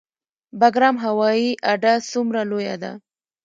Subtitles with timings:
[0.59, 2.91] بګرام هوایي اډه څومره لویه ده؟